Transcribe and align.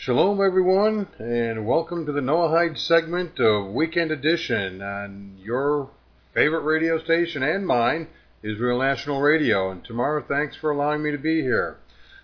Shalom, 0.00 0.40
everyone, 0.40 1.08
and 1.18 1.66
welcome 1.66 2.06
to 2.06 2.12
the 2.12 2.20
Noahide 2.20 2.78
segment 2.78 3.40
of 3.40 3.72
Weekend 3.72 4.12
Edition 4.12 4.80
on 4.80 5.38
your 5.42 5.90
favorite 6.32 6.62
radio 6.62 7.02
station 7.02 7.42
and 7.42 7.66
mine, 7.66 8.06
Israel 8.44 8.78
National 8.78 9.20
Radio. 9.20 9.72
And 9.72 9.84
Tamara, 9.84 10.22
thanks 10.22 10.54
for 10.54 10.70
allowing 10.70 11.02
me 11.02 11.10
to 11.10 11.18
be 11.18 11.40
here. 11.40 11.78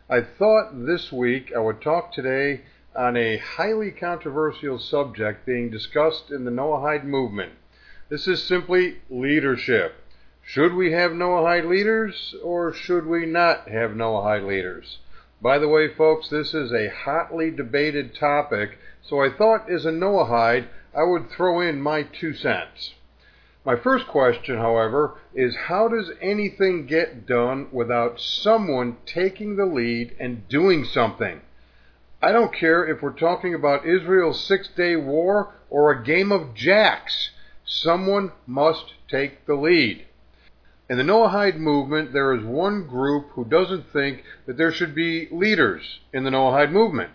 I 0.08 0.20
thought 0.20 0.86
this 0.86 1.10
week 1.10 1.50
I 1.52 1.58
would 1.58 1.82
talk 1.82 2.12
today 2.12 2.60
on 2.94 3.16
a 3.16 3.38
highly 3.38 3.90
controversial 3.90 4.78
subject 4.78 5.44
being 5.44 5.68
discussed 5.68 6.30
in 6.30 6.44
the 6.44 6.52
Noahide 6.52 7.02
movement. 7.02 7.54
This 8.08 8.28
is 8.28 8.40
simply 8.44 8.98
leadership. 9.10 9.96
Should 10.44 10.74
we 10.74 10.92
have 10.92 11.10
Noahide 11.10 11.68
leaders 11.68 12.36
or 12.40 12.72
should 12.72 13.04
we 13.04 13.26
not 13.26 13.68
have 13.68 13.96
Noahide 13.96 14.46
leaders? 14.46 15.00
By 15.44 15.58
the 15.58 15.68
way, 15.68 15.88
folks, 15.88 16.30
this 16.30 16.54
is 16.54 16.72
a 16.72 16.88
hotly 16.88 17.50
debated 17.50 18.14
topic, 18.14 18.78
so 19.02 19.20
I 19.20 19.28
thought 19.28 19.68
as 19.68 19.84
a 19.84 19.90
Noahide 19.90 20.68
I 20.96 21.02
would 21.02 21.28
throw 21.28 21.60
in 21.60 21.82
my 21.82 22.04
two 22.04 22.32
cents. 22.32 22.94
My 23.62 23.76
first 23.76 24.06
question, 24.06 24.56
however, 24.56 25.18
is 25.34 25.54
how 25.54 25.88
does 25.88 26.10
anything 26.22 26.86
get 26.86 27.26
done 27.26 27.68
without 27.72 28.18
someone 28.18 28.96
taking 29.04 29.56
the 29.56 29.66
lead 29.66 30.16
and 30.18 30.48
doing 30.48 30.82
something? 30.82 31.42
I 32.22 32.32
don't 32.32 32.54
care 32.54 32.86
if 32.86 33.02
we're 33.02 33.12
talking 33.12 33.52
about 33.52 33.84
Israel's 33.84 34.42
six 34.42 34.68
day 34.68 34.96
war 34.96 35.52
or 35.68 35.90
a 35.90 36.02
game 36.02 36.32
of 36.32 36.54
jacks. 36.54 37.32
Someone 37.66 38.32
must 38.46 38.94
take 39.10 39.44
the 39.44 39.56
lead. 39.56 40.06
In 40.86 40.98
the 40.98 41.02
Noahide 41.02 41.56
movement, 41.56 42.12
there 42.12 42.34
is 42.34 42.44
one 42.44 42.86
group 42.86 43.30
who 43.30 43.46
doesn't 43.46 43.90
think 43.90 44.22
that 44.44 44.58
there 44.58 44.70
should 44.70 44.94
be 44.94 45.28
leaders 45.30 46.00
in 46.12 46.24
the 46.24 46.30
Noahide 46.30 46.72
movement. 46.72 47.10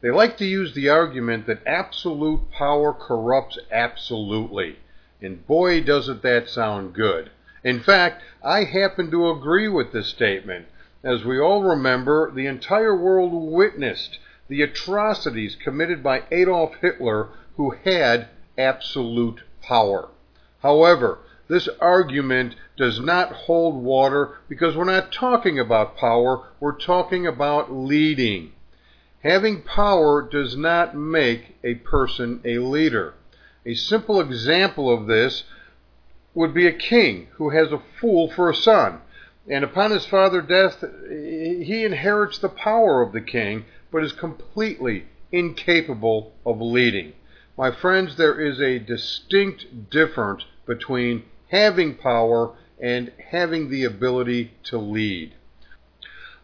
They 0.00 0.10
like 0.10 0.36
to 0.36 0.44
use 0.44 0.72
the 0.72 0.88
argument 0.88 1.46
that 1.46 1.66
absolute 1.66 2.48
power 2.52 2.92
corrupts 2.92 3.58
absolutely. 3.72 4.78
And 5.20 5.44
boy, 5.48 5.82
doesn't 5.82 6.22
that 6.22 6.48
sound 6.48 6.94
good. 6.94 7.30
In 7.64 7.80
fact, 7.80 8.22
I 8.44 8.62
happen 8.62 9.10
to 9.10 9.30
agree 9.30 9.66
with 9.66 9.90
this 9.90 10.06
statement. 10.06 10.66
As 11.02 11.24
we 11.24 11.40
all 11.40 11.64
remember, 11.64 12.30
the 12.30 12.46
entire 12.46 12.94
world 12.94 13.32
witnessed 13.32 14.20
the 14.46 14.62
atrocities 14.62 15.56
committed 15.56 16.04
by 16.04 16.22
Adolf 16.30 16.76
Hitler, 16.80 17.30
who 17.56 17.70
had 17.84 18.28
absolute 18.56 19.42
power. 19.60 20.08
However, 20.62 21.18
this 21.48 21.68
argument 21.80 22.54
does 22.76 23.00
not 23.00 23.32
hold 23.32 23.82
water 23.82 24.38
because 24.48 24.76
we're 24.76 24.84
not 24.84 25.10
talking 25.10 25.58
about 25.58 25.96
power, 25.96 26.46
we're 26.60 26.78
talking 26.78 27.26
about 27.26 27.72
leading. 27.72 28.52
Having 29.22 29.62
power 29.62 30.22
does 30.22 30.56
not 30.56 30.94
make 30.94 31.56
a 31.64 31.74
person 31.76 32.40
a 32.44 32.58
leader. 32.58 33.14
A 33.66 33.74
simple 33.74 34.20
example 34.20 34.92
of 34.92 35.06
this 35.06 35.44
would 36.34 36.54
be 36.54 36.66
a 36.66 36.72
king 36.72 37.28
who 37.32 37.50
has 37.50 37.72
a 37.72 37.82
fool 38.00 38.30
for 38.30 38.48
a 38.48 38.54
son. 38.54 39.00
And 39.50 39.64
upon 39.64 39.90
his 39.90 40.06
father's 40.06 40.46
death, 40.46 40.84
he 41.10 41.84
inherits 41.84 42.38
the 42.38 42.50
power 42.50 43.02
of 43.02 43.12
the 43.12 43.20
king, 43.20 43.64
but 43.90 44.04
is 44.04 44.12
completely 44.12 45.06
incapable 45.32 46.34
of 46.44 46.60
leading. 46.60 47.14
My 47.56 47.70
friends, 47.70 48.16
there 48.16 48.38
is 48.38 48.60
a 48.60 48.78
distinct 48.78 49.90
difference 49.90 50.44
between 50.66 51.24
having 51.48 51.94
power 51.94 52.54
and 52.80 53.12
having 53.30 53.70
the 53.70 53.84
ability 53.84 54.52
to 54.64 54.78
lead. 54.78 55.34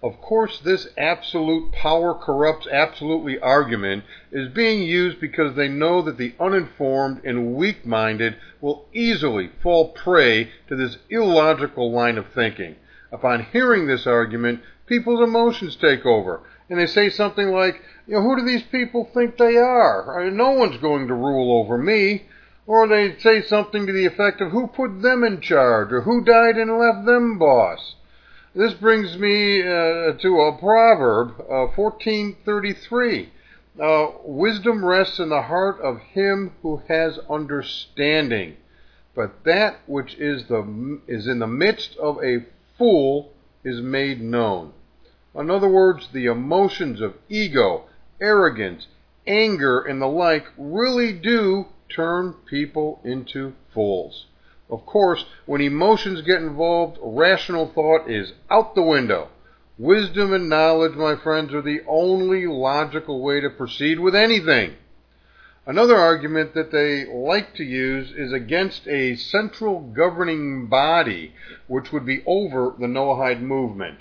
Of 0.03 0.21
course, 0.21 0.61
this 0.61 0.89
absolute 0.99 1.73
power 1.73 2.13
corrupts 2.13 2.67
absolutely 2.71 3.39
argument 3.39 4.05
is 4.31 4.53
being 4.53 4.83
used 4.83 5.19
because 5.19 5.55
they 5.55 5.69
know 5.69 6.03
that 6.03 6.19
the 6.19 6.35
uninformed 6.39 7.23
and 7.25 7.55
weak 7.55 7.87
minded 7.87 8.37
will 8.61 8.87
easily 8.93 9.51
fall 9.63 9.93
prey 9.93 10.51
to 10.69 10.77
this 10.77 10.99
illogical 11.09 11.91
line 11.91 12.19
of 12.19 12.27
thinking. 12.35 12.77
Upon 13.11 13.47
hearing 13.51 13.87
this 13.87 14.07
argument, 14.07 14.61
people's 14.87 15.27
emotions 15.27 15.75
take 15.77 16.05
over, 16.05 16.43
and 16.69 16.79
they 16.79 16.87
say 16.87 17.09
something 17.09 17.49
like, 17.49 17.81
you 18.07 18.15
know, 18.15 18.23
who 18.23 18.37
do 18.37 18.45
these 18.45 18.65
people 18.65 19.09
think 19.15 19.39
they 19.39 19.57
are? 19.57 20.31
No 20.31 20.51
one's 20.51 20.77
going 20.83 21.09
to 21.09 21.15
rule 21.15 21.61
over 21.63 21.79
me. 21.79 22.27
Or 22.67 22.89
they 22.89 23.19
say 23.19 23.43
something 23.43 23.87
to 23.87 23.93
the 23.93 24.07
effect 24.07 24.41
of 24.41 24.51
who 24.51 24.69
put 24.69 25.03
them 25.03 25.23
in 25.23 25.41
charge 25.41 25.93
or 25.93 26.01
who 26.01 26.25
died 26.25 26.57
and 26.57 26.79
left 26.79 27.05
them 27.05 27.39
boss. 27.39 27.97
This 28.55 28.73
brings 28.73 29.19
me 29.19 29.61
uh, 29.61 30.13
to 30.13 30.41
a 30.41 30.57
proverb, 30.59 31.41
uh, 31.41 31.67
1433. 31.75 33.31
Uh, 33.81 34.07
wisdom 34.23 34.85
rests 34.85 35.19
in 35.19 35.29
the 35.29 35.43
heart 35.43 35.81
of 35.81 35.99
him 35.99 36.53
who 36.63 36.81
has 36.87 37.19
understanding, 37.29 38.57
but 39.17 39.43
that 39.43 39.81
which 39.87 40.15
is 40.15 40.47
the 40.47 41.01
is 41.09 41.27
in 41.27 41.41
the 41.41 41.49
midst 41.49 41.97
of 41.97 42.23
a 42.23 42.47
fool 42.79 43.33
is 43.65 43.81
made 43.81 44.21
known. 44.21 44.73
In 45.35 45.51
other 45.51 45.69
words, 45.69 46.09
the 46.13 46.27
emotions 46.27 47.01
of 47.01 47.17
ego, 47.29 47.87
arrogance, 48.21 48.87
anger, 49.27 49.81
and 49.81 50.01
the 50.01 50.07
like 50.07 50.47
really 50.57 51.13
do 51.13 51.67
turn 51.89 52.35
people 52.47 53.01
into 53.05 53.55
fools. 53.73 54.27
Of 54.71 54.87
course, 54.87 55.25
when 55.47 55.61
emotions 55.61 56.23
get 56.23 56.41
involved, 56.41 56.99
rational 57.03 57.67
thought 57.67 58.11
is 58.11 58.33
out 58.51 58.75
the 58.75 58.83
window. 58.83 59.29
Wisdom 59.79 60.33
and 60.33 60.49
knowledge, 60.49 60.95
my 60.95 61.17
friends, 61.17 61.53
are 61.53 61.63
the 61.63 61.83
only 61.87 62.47
logical 62.47 63.21
way 63.21 63.41
to 63.41 63.51
proceed 63.51 64.01
with 64.01 64.15
anything. 64.15 64.75
Another 65.67 65.97
argument 65.97 66.55
that 66.55 66.71
they 66.71 67.07
like 67.07 67.55
to 67.55 67.65
use 67.65 68.13
is 68.13 68.33
against 68.33 68.87
a 68.87 69.17
central 69.17 69.81
governing 69.81 70.67
body 70.67 71.33
which 71.67 71.91
would 71.93 72.05
be 72.05 72.23
over 72.27 72.75
the 72.79 72.87
Noahide 72.87 73.41
movement. 73.41 73.99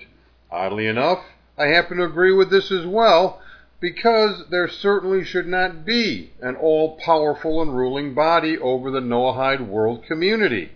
Oddly 0.52 0.88
enough, 0.88 1.24
I 1.58 1.68
happen 1.68 1.98
to 1.98 2.04
agree 2.04 2.34
with 2.34 2.50
this 2.50 2.72
as 2.72 2.86
well, 2.86 3.42
because 3.84 4.46
there 4.50 4.70
certainly 4.70 5.26
should 5.26 5.46
not 5.46 5.84
be 5.84 6.32
an 6.40 6.56
all 6.56 6.96
powerful 7.04 7.62
and 7.62 7.76
ruling 7.76 8.14
body 8.14 8.58
over 8.58 8.90
the 8.90 9.02
Noahide 9.02 9.68
world 9.68 10.06
community. 10.06 10.72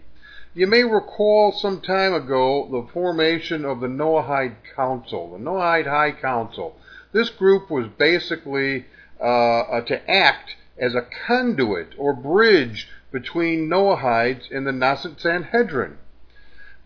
You 0.53 0.68
may 0.68 0.84
recall 0.84 1.53
some 1.53 1.79
time 1.79 2.13
ago 2.13 2.68
the 2.69 2.91
formation 2.91 3.63
of 3.63 3.79
the 3.79 3.88
Noahide 3.88 4.57
Council, 4.75 5.31
the 5.31 5.38
Noahide 5.38 5.88
High 5.88 6.12
Council. 6.12 6.75
This 7.13 7.29
group 7.29 7.72
was 7.72 7.88
basically 7.97 8.88
uh, 9.22 9.24
uh, 9.24 9.81
to 9.85 10.12
act 10.12 10.57
as 10.78 10.94
a 10.94 11.07
conduit 11.25 11.94
or 11.97 12.13
bridge 12.13 12.89
between 13.13 13.69
Noahides 13.69 14.51
and 14.51 14.68
the 14.68 14.74
Nascent 14.74 15.22
Sanhedrin. 15.22 15.97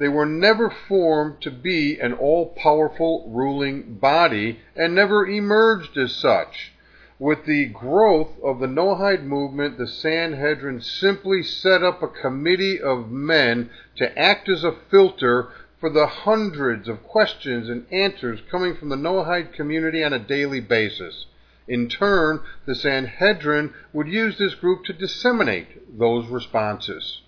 They 0.02 0.10
were 0.10 0.26
never 0.26 0.72
formed 0.72 1.42
to 1.42 1.52
be 1.52 2.00
an 2.00 2.14
all 2.14 2.48
powerful 2.48 3.30
ruling 3.30 4.00
body 4.00 4.60
and 4.76 4.96
never 4.96 5.28
emerged 5.28 5.96
as 5.96 6.12
such. 6.12 6.72
With 7.20 7.46
the 7.46 7.68
growth 7.68 8.32
of 8.44 8.60
the 8.60 8.66
Noahide 8.66 9.24
movement, 9.24 9.78
the 9.78 9.86
Sanhedrin 9.86 10.82
simply 10.82 11.44
set 11.44 11.84
up 11.84 12.02
a 12.02 12.08
committee 12.08 12.82
of 12.82 13.12
men 13.12 13.70
to 13.98 14.18
act 14.18 14.50
as 14.50 14.64
a 14.64 14.72
filter 14.90 15.50
for 15.80 15.92
the 15.92 16.08
hundreds 16.08 16.90
of 16.90 17.04
questions 17.04 17.70
and 17.70 17.86
answers 17.92 18.42
coming 18.50 18.76
from 18.76 18.90
the 18.90 18.98
Noahide 18.98 19.54
community 19.54 20.04
on 20.04 20.14
a 20.14 20.18
daily 20.18 20.62
basis. 20.62 21.28
In 21.68 21.88
turn, 21.88 22.40
the 22.66 22.74
Sanhedrin 22.74 23.76
would 23.94 24.08
use 24.08 24.40
this 24.40 24.56
group 24.56 24.84
to 24.86 24.94
disseminate 24.94 26.00
those 26.00 26.26
responses. 26.26 27.22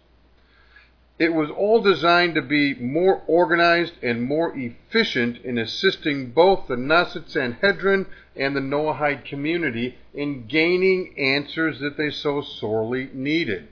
It 1.19 1.33
was 1.33 1.49
all 1.51 1.81
designed 1.81 2.35
to 2.35 2.41
be 2.41 2.73
more 2.73 3.21
organized 3.27 3.93
and 4.01 4.23
more 4.23 4.51
efficient 4.57 5.37
in 5.43 5.57
assisting 5.57 6.31
both 6.31 6.67
the 6.67 6.77
Nascent 6.77 7.29
Sanhedrin 7.29 8.07
and 8.35 8.55
the 8.55 8.61
Noahide 8.61 9.23
community 9.23 9.95
in 10.13 10.47
gaining 10.47 11.13
answers 11.17 11.79
that 11.79 11.97
they 11.97 12.09
so 12.09 12.41
sorely 12.41 13.09
needed. 13.13 13.67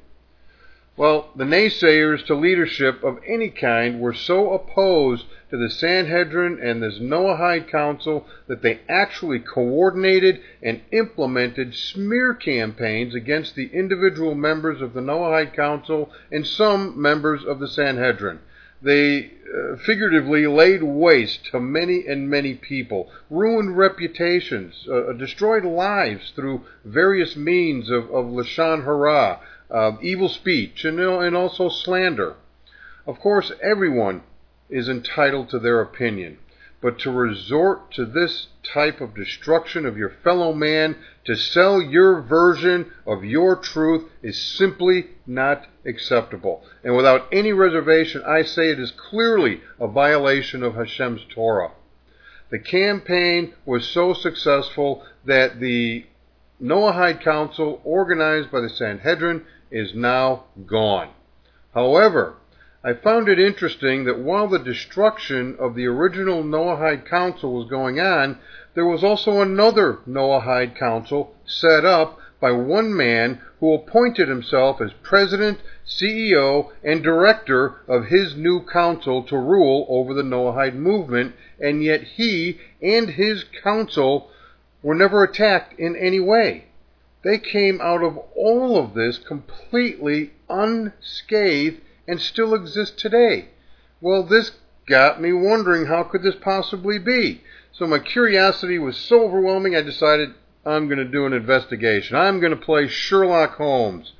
Well, 1.01 1.31
the 1.35 1.45
naysayers 1.45 2.23
to 2.27 2.35
leadership 2.35 3.03
of 3.03 3.17
any 3.25 3.49
kind 3.49 3.99
were 3.99 4.13
so 4.13 4.53
opposed 4.53 5.25
to 5.49 5.57
the 5.57 5.67
Sanhedrin 5.67 6.59
and 6.61 6.83
this 6.83 6.99
Noahide 6.99 7.67
Council 7.69 8.27
that 8.45 8.61
they 8.61 8.81
actually 8.87 9.39
coordinated 9.39 10.41
and 10.61 10.81
implemented 10.91 11.73
smear 11.73 12.35
campaigns 12.35 13.15
against 13.15 13.55
the 13.55 13.71
individual 13.73 14.35
members 14.35 14.79
of 14.79 14.93
the 14.93 15.01
Noahide 15.01 15.55
Council 15.55 16.11
and 16.31 16.45
some 16.45 17.01
members 17.01 17.43
of 17.43 17.57
the 17.57 17.67
Sanhedrin. 17.67 18.37
They 18.83 19.25
uh, 19.25 19.77
figuratively 19.77 20.45
laid 20.45 20.83
waste 20.83 21.45
to 21.47 21.59
many 21.59 22.05
and 22.05 22.29
many 22.29 22.53
people, 22.53 23.09
ruined 23.31 23.75
reputations, 23.75 24.87
uh, 24.87 25.13
destroyed 25.13 25.65
lives 25.65 26.31
through 26.35 26.61
various 26.85 27.35
means 27.35 27.89
of, 27.89 28.03
of 28.11 28.25
Lashon 28.27 28.83
Hara, 28.83 29.39
uh, 29.71 29.93
evil 30.01 30.29
speech, 30.29 30.85
and, 30.85 30.99
and 30.99 31.35
also 31.35 31.69
slander. 31.69 32.35
Of 33.07 33.19
course, 33.19 33.51
everyone 33.63 34.23
is 34.69 34.87
entitled 34.89 35.49
to 35.49 35.59
their 35.59 35.81
opinion. 35.81 36.37
but 36.81 36.97
to 36.97 37.11
resort 37.11 37.91
to 37.91 38.05
this 38.05 38.47
type 38.63 38.99
of 39.01 39.15
destruction 39.15 39.85
of 39.85 39.97
your 39.97 40.09
fellow 40.23 40.51
man 40.51 40.95
to 41.23 41.35
sell 41.35 41.79
your 41.79 42.21
version 42.21 42.91
of 43.05 43.23
your 43.23 43.55
truth 43.55 44.09
is 44.23 44.41
simply 44.41 45.05
not 45.27 45.67
acceptable. 45.85 46.63
And 46.83 46.95
without 46.97 47.27
any 47.31 47.53
reservation, 47.53 48.23
I 48.25 48.41
say 48.41 48.71
it 48.71 48.79
is 48.79 48.91
clearly 48.91 49.61
a 49.79 49.87
violation 49.87 50.63
of 50.63 50.73
Hashem's 50.75 51.21
Torah. 51.29 51.71
The 52.49 52.59
campaign 52.59 53.53
was 53.65 53.87
so 53.87 54.13
successful 54.13 55.05
that 55.25 55.59
the 55.59 56.05
Noahide 56.61 57.21
Council, 57.21 57.81
organized 57.83 58.51
by 58.51 58.61
the 58.61 58.69
Sanhedrin, 58.69 59.45
is 59.71 59.95
now 59.95 60.43
gone. 60.67 61.09
However, 61.73 62.35
I 62.83 62.93
found 62.93 63.29
it 63.29 63.39
interesting 63.39 64.05
that 64.05 64.19
while 64.19 64.47
the 64.47 64.59
destruction 64.59 65.55
of 65.59 65.75
the 65.75 65.85
original 65.87 66.43
Noahide 66.43 67.05
Council 67.05 67.53
was 67.53 67.69
going 67.69 67.99
on, 67.99 68.39
there 68.73 68.85
was 68.85 69.03
also 69.03 69.41
another 69.41 69.99
Noahide 70.07 70.75
Council 70.75 71.35
set 71.45 71.85
up 71.85 72.19
by 72.39 72.51
one 72.51 72.95
man 72.95 73.39
who 73.59 73.73
appointed 73.73 74.27
himself 74.27 74.81
as 74.81 74.91
president, 75.03 75.59
CEO, 75.87 76.71
and 76.83 77.03
director 77.03 77.75
of 77.87 78.05
his 78.05 78.35
new 78.35 78.65
council 78.65 79.21
to 79.23 79.37
rule 79.37 79.85
over 79.87 80.15
the 80.15 80.23
Noahide 80.23 80.73
movement, 80.73 81.35
and 81.59 81.83
yet 81.83 82.01
he 82.01 82.59
and 82.81 83.11
his 83.11 83.43
council 83.63 84.30
were 84.83 84.95
never 84.95 85.23
attacked 85.23 85.79
in 85.79 85.95
any 85.95 86.19
way. 86.19 86.65
They 87.23 87.37
came 87.37 87.79
out 87.81 88.03
of 88.03 88.17
all 88.35 88.77
of 88.77 88.93
this 88.93 89.19
completely 89.19 90.31
unscathed 90.49 91.81
and 92.07 92.19
still 92.19 92.55
exist 92.55 92.97
today. 92.97 93.49
Well, 93.99 94.23
this 94.23 94.51
got 94.87 95.21
me 95.21 95.31
wondering 95.31 95.85
how 95.85 96.03
could 96.03 96.23
this 96.23 96.35
possibly 96.35 96.97
be? 96.97 97.41
So 97.71 97.85
my 97.85 97.99
curiosity 97.99 98.79
was 98.79 98.97
so 98.97 99.23
overwhelming, 99.23 99.75
I 99.75 99.81
decided 99.81 100.33
I'm 100.65 100.87
going 100.87 100.99
to 100.99 101.05
do 101.05 101.25
an 101.25 101.33
investigation. 101.33 102.15
I'm 102.15 102.39
going 102.39 102.51
to 102.51 102.65
play 102.65 102.87
Sherlock 102.87 103.55
Holmes. 103.55 104.13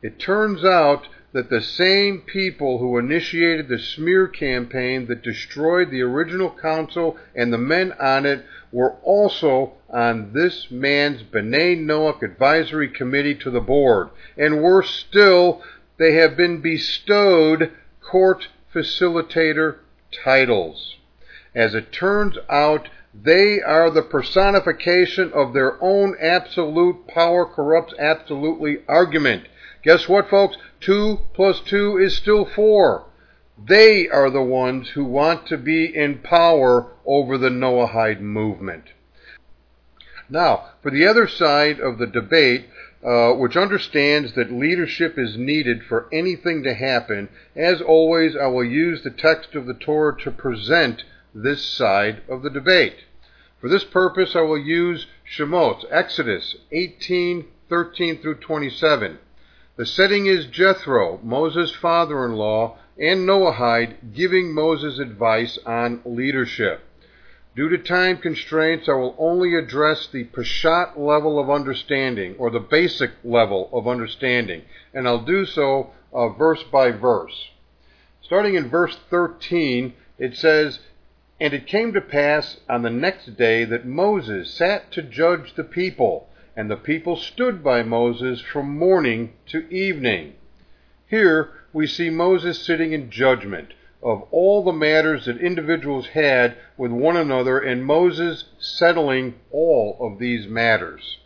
It 0.00 0.18
turns 0.18 0.64
out 0.64 1.08
that 1.32 1.48
the 1.48 1.62
same 1.62 2.20
people 2.20 2.78
who 2.78 2.98
initiated 2.98 3.68
the 3.68 3.78
smear 3.78 4.28
campaign 4.28 5.06
that 5.06 5.22
destroyed 5.22 5.90
the 5.90 6.02
original 6.02 6.50
council 6.50 7.16
and 7.34 7.52
the 7.52 7.58
men 7.58 7.92
on 8.00 8.26
it 8.26 8.44
were 8.70 8.92
also 9.02 9.72
on 9.88 10.32
this 10.32 10.70
man's 10.70 11.22
B'nai 11.22 11.78
Noach 11.78 12.22
advisory 12.22 12.88
committee 12.88 13.34
to 13.34 13.50
the 13.50 13.60
board. 13.60 14.10
And 14.36 14.62
worse 14.62 14.90
still, 14.90 15.62
they 15.98 16.14
have 16.14 16.36
been 16.36 16.60
bestowed 16.60 17.70
court 18.00 18.48
facilitator 18.74 19.76
titles. 20.24 20.96
As 21.54 21.74
it 21.74 21.92
turns 21.92 22.36
out, 22.48 22.88
they 23.14 23.60
are 23.60 23.90
the 23.90 24.02
personification 24.02 25.32
of 25.32 25.52
their 25.52 25.82
own 25.82 26.16
absolute 26.20 27.06
power 27.08 27.44
corrupts 27.44 27.94
absolutely 27.98 28.78
argument. 28.88 29.44
Guess 29.82 30.08
what, 30.08 30.30
folks? 30.30 30.56
Two 30.80 31.20
plus 31.34 31.60
two 31.60 31.98
is 31.98 32.16
still 32.16 32.44
four. 32.44 33.06
They 33.58 34.08
are 34.08 34.30
the 34.30 34.42
ones 34.42 34.90
who 34.90 35.04
want 35.04 35.46
to 35.48 35.58
be 35.58 35.84
in 35.84 36.18
power 36.18 36.92
over 37.04 37.36
the 37.36 37.50
Noahide 37.50 38.20
movement. 38.20 38.84
Now, 40.28 40.70
for 40.82 40.90
the 40.90 41.06
other 41.06 41.26
side 41.26 41.80
of 41.80 41.98
the 41.98 42.06
debate, 42.06 42.66
uh, 43.04 43.32
which 43.32 43.56
understands 43.56 44.34
that 44.34 44.52
leadership 44.52 45.18
is 45.18 45.36
needed 45.36 45.82
for 45.82 46.08
anything 46.12 46.62
to 46.62 46.74
happen, 46.74 47.28
as 47.56 47.82
always, 47.82 48.36
I 48.36 48.46
will 48.46 48.64
use 48.64 49.02
the 49.02 49.10
text 49.10 49.56
of 49.56 49.66
the 49.66 49.74
Torah 49.74 50.16
to 50.20 50.30
present 50.30 51.02
this 51.34 51.64
side 51.64 52.22
of 52.28 52.42
the 52.42 52.50
debate. 52.50 53.04
For 53.60 53.68
this 53.68 53.84
purpose, 53.84 54.36
I 54.36 54.42
will 54.42 54.58
use 54.58 55.06
Shemot, 55.24 55.84
Exodus 55.90 56.56
18, 56.70 57.46
13 57.68 58.22
through 58.22 58.36
27. 58.36 59.18
The 59.74 59.86
setting 59.86 60.26
is 60.26 60.44
Jethro, 60.46 61.18
Moses' 61.22 61.74
father 61.74 62.26
in 62.26 62.34
law, 62.34 62.76
and 62.98 63.26
Noahide 63.26 64.12
giving 64.12 64.52
Moses 64.52 64.98
advice 64.98 65.58
on 65.64 66.02
leadership. 66.04 66.82
Due 67.56 67.70
to 67.70 67.78
time 67.78 68.18
constraints, 68.18 68.86
I 68.86 68.92
will 68.92 69.14
only 69.18 69.54
address 69.54 70.06
the 70.06 70.24
Peshat 70.24 70.98
level 70.98 71.38
of 71.38 71.48
understanding, 71.48 72.34
or 72.38 72.50
the 72.50 72.60
basic 72.60 73.12
level 73.24 73.70
of 73.72 73.88
understanding, 73.88 74.60
and 74.92 75.08
I'll 75.08 75.24
do 75.24 75.46
so 75.46 75.92
uh, 76.12 76.28
verse 76.28 76.62
by 76.64 76.90
verse. 76.90 77.48
Starting 78.20 78.56
in 78.56 78.68
verse 78.68 78.98
13, 79.08 79.94
it 80.18 80.36
says, 80.36 80.80
And 81.40 81.54
it 81.54 81.66
came 81.66 81.94
to 81.94 82.02
pass 82.02 82.60
on 82.68 82.82
the 82.82 82.90
next 82.90 83.38
day 83.38 83.64
that 83.64 83.86
Moses 83.86 84.52
sat 84.52 84.92
to 84.92 85.02
judge 85.02 85.54
the 85.54 85.64
people, 85.64 86.28
and 86.56 86.70
the 86.70 86.76
people 86.76 87.16
stood 87.16 87.62
by 87.64 87.82
Moses 87.82 88.40
from 88.40 88.76
morning 88.76 89.32
to 89.46 89.66
evening. 89.72 90.34
Here 91.06 91.50
we 91.72 91.86
see 91.86 92.10
Moses 92.10 92.60
sitting 92.60 92.92
in 92.92 93.10
judgment 93.10 93.72
of 94.02 94.22
all 94.30 94.64
the 94.64 94.72
matters 94.72 95.26
that 95.26 95.38
individuals 95.38 96.08
had 96.08 96.56
with 96.76 96.90
one 96.90 97.16
another, 97.16 97.58
and 97.58 97.86
Moses 97.86 98.44
settling 98.58 99.34
all 99.50 99.96
of 100.00 100.18
these 100.18 100.46
matters. 100.46 101.18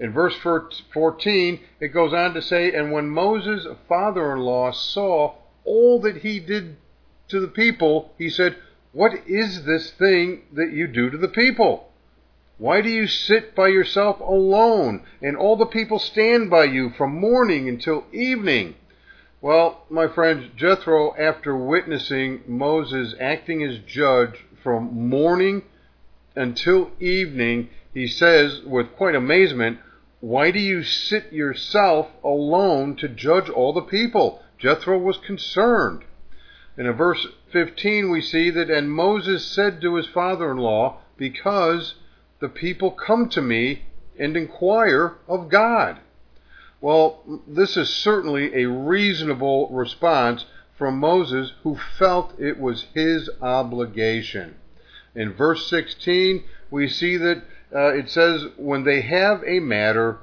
In 0.00 0.12
verse 0.12 0.36
14, 0.36 1.60
it 1.80 1.88
goes 1.88 2.12
on 2.14 2.34
to 2.34 2.40
say, 2.40 2.72
And 2.72 2.92
when 2.92 3.08
Moses' 3.08 3.66
father 3.88 4.32
in 4.32 4.38
law 4.38 4.70
saw 4.70 5.34
all 5.64 6.00
that 6.00 6.18
he 6.18 6.40
did 6.40 6.76
to 7.28 7.40
the 7.40 7.48
people, 7.48 8.14
he 8.16 8.30
said, 8.30 8.56
What 8.92 9.12
is 9.26 9.64
this 9.64 9.90
thing 9.90 10.42
that 10.52 10.72
you 10.72 10.86
do 10.86 11.10
to 11.10 11.18
the 11.18 11.28
people? 11.28 11.87
Why 12.58 12.80
do 12.80 12.88
you 12.88 13.06
sit 13.06 13.54
by 13.54 13.68
yourself 13.68 14.18
alone, 14.18 15.02
and 15.22 15.36
all 15.36 15.54
the 15.54 15.64
people 15.64 16.00
stand 16.00 16.50
by 16.50 16.64
you 16.64 16.90
from 16.90 17.14
morning 17.14 17.68
until 17.68 18.04
evening? 18.12 18.74
Well, 19.40 19.84
my 19.88 20.08
friends, 20.08 20.50
Jethro, 20.56 21.14
after 21.16 21.56
witnessing 21.56 22.42
Moses 22.48 23.14
acting 23.20 23.62
as 23.62 23.78
judge 23.78 24.44
from 24.60 25.08
morning 25.08 25.62
until 26.34 26.90
evening, 26.98 27.70
he 27.94 28.08
says 28.08 28.62
with 28.66 28.96
quite 28.96 29.14
amazement, 29.14 29.78
Why 30.18 30.50
do 30.50 30.58
you 30.58 30.82
sit 30.82 31.32
yourself 31.32 32.08
alone 32.24 32.96
to 32.96 33.08
judge 33.08 33.48
all 33.48 33.72
the 33.72 33.82
people? 33.82 34.42
Jethro 34.58 34.98
was 34.98 35.18
concerned. 35.18 36.02
And 36.76 36.88
in 36.88 36.94
verse 36.94 37.24
15, 37.52 38.10
we 38.10 38.20
see 38.20 38.50
that, 38.50 38.68
And 38.68 38.90
Moses 38.90 39.46
said 39.46 39.80
to 39.80 39.94
his 39.94 40.08
father 40.08 40.50
in 40.50 40.56
law, 40.56 40.98
Because 41.16 41.94
the 42.40 42.48
people 42.48 42.90
come 42.90 43.28
to 43.30 43.42
me 43.42 43.82
and 44.18 44.36
inquire 44.36 45.16
of 45.26 45.48
God. 45.48 45.98
Well, 46.80 47.42
this 47.46 47.76
is 47.76 47.88
certainly 47.88 48.62
a 48.62 48.68
reasonable 48.68 49.68
response 49.70 50.44
from 50.76 50.98
Moses, 50.98 51.52
who 51.64 51.76
felt 51.98 52.38
it 52.38 52.60
was 52.60 52.86
his 52.94 53.28
obligation. 53.42 54.54
In 55.14 55.32
verse 55.32 55.68
16, 55.68 56.44
we 56.70 56.88
see 56.88 57.16
that 57.16 57.42
uh, 57.74 57.94
it 57.94 58.08
says, 58.08 58.44
When 58.56 58.84
they 58.84 59.00
have 59.00 59.42
a 59.44 59.58
matter, 59.58 60.18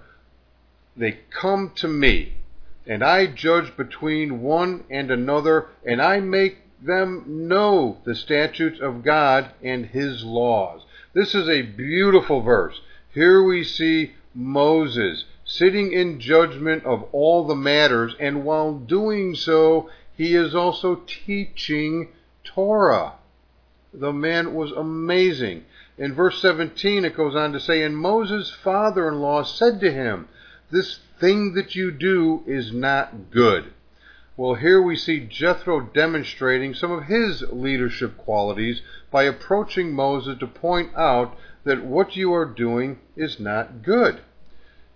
they 0.95 1.19
come 1.29 1.73
to 1.75 1.89
me, 1.89 2.37
and 2.87 3.03
I 3.03 3.27
judge 3.27 3.75
between 3.75 4.41
one 4.41 4.85
and 4.89 5.11
another, 5.11 5.67
and 5.85 6.01
I 6.01 6.21
make 6.21 6.59
them 6.81 7.47
know 7.47 7.97
the 8.05 8.15
statutes 8.15 8.79
of 8.79 9.03
God 9.03 9.51
and 9.61 9.87
his 9.87 10.23
laws. 10.23 10.85
This 11.15 11.33
is 11.33 11.47
a 11.47 11.61
beautiful 11.61 12.41
verse. 12.41 12.81
Here 13.13 13.41
we 13.41 13.63
see 13.63 14.15
Moses 14.33 15.23
sitting 15.45 15.93
in 15.93 16.19
judgment 16.19 16.83
of 16.83 17.07
all 17.13 17.47
the 17.47 17.55
matters, 17.55 18.13
and 18.19 18.43
while 18.43 18.73
doing 18.73 19.33
so, 19.33 19.89
he 20.17 20.35
is 20.35 20.53
also 20.53 21.03
teaching 21.07 22.09
Torah. 22.43 23.13
The 23.93 24.11
man 24.11 24.53
was 24.53 24.73
amazing. 24.73 25.63
In 25.97 26.13
verse 26.13 26.41
17, 26.41 27.05
it 27.05 27.15
goes 27.15 27.33
on 27.33 27.53
to 27.53 27.61
say, 27.61 27.81
And 27.83 27.95
Moses' 27.95 28.51
father 28.51 29.07
in 29.07 29.21
law 29.21 29.43
said 29.43 29.79
to 29.79 29.93
him, 29.93 30.27
This 30.69 30.99
thing 31.21 31.53
that 31.53 31.75
you 31.75 31.91
do 31.91 32.43
is 32.45 32.73
not 32.73 33.31
good. 33.31 33.71
Well, 34.37 34.55
here 34.55 34.81
we 34.81 34.97
see 34.97 35.21
Jethro 35.21 35.79
demonstrating 35.79 36.73
some 36.73 36.91
of 36.91 37.05
his 37.05 37.41
leadership 37.53 38.17
qualities 38.17 38.81
by 39.09 39.23
approaching 39.23 39.93
Moses 39.93 40.37
to 40.39 40.47
point 40.47 40.91
out 40.93 41.37
that 41.63 41.85
what 41.85 42.17
you 42.17 42.33
are 42.33 42.43
doing 42.43 42.99
is 43.15 43.39
not 43.39 43.81
good. 43.81 44.19